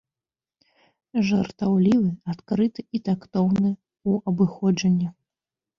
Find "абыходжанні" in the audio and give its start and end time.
4.35-5.07